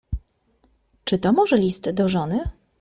"Czy 1.03 1.17
to 1.17 1.33
może 1.33 1.57
list 1.57 1.91
do 1.91 2.09
żony?" 2.09 2.39